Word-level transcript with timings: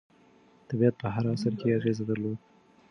طبیعت 0.69 0.95
په 1.01 1.07
هر 1.15 1.25
عصر 1.33 1.53
کې 1.59 1.75
اغېز 1.77 1.97
درلود. 2.09 2.37